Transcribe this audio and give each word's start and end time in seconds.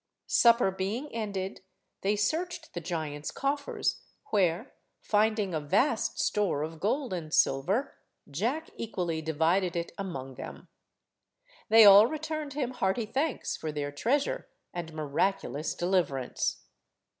Supper 0.25 0.71
being 0.71 1.09
ended, 1.13 1.61
they 2.01 2.15
searched 2.15 2.73
the 2.73 2.81
giants' 2.81 3.29
coffers, 3.29 4.01
where, 4.31 4.73
finding 4.99 5.53
a 5.53 5.59
vast 5.59 6.17
store 6.19 6.63
of 6.63 6.79
gold 6.79 7.13
and 7.13 7.31
silver, 7.31 7.93
Jack 8.27 8.71
equally 8.77 9.21
divided 9.21 9.75
it 9.75 9.91
among 9.99 10.33
them. 10.37 10.69
They 11.69 11.85
all 11.85 12.07
returned 12.07 12.53
him 12.53 12.71
hearty 12.71 13.05
thanks 13.05 13.55
for 13.55 13.71
their 13.71 13.91
treasure 13.91 14.47
and 14.73 14.91
miraculous 14.91 15.75
deliverance. 15.75 16.63